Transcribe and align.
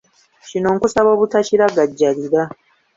Kino 0.47 0.67
nkusaba 0.75 1.09
obutakiragajjalira. 1.15 2.43